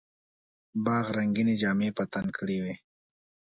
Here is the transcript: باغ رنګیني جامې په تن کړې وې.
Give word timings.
باغ 0.85 1.05
رنګیني 1.17 1.55
جامې 1.61 1.89
په 1.97 2.03
تن 2.11 2.25
کړې 2.37 2.57
وې. 2.63 2.75